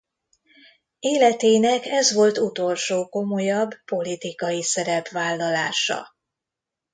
[0.99, 6.15] Életének ez volt utolsó komolyabb politikai szerepvállalása.